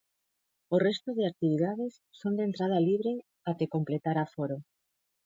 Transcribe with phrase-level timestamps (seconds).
[0.75, 3.13] O resto de actividades son de entrada libre
[3.51, 4.57] até completar aforo.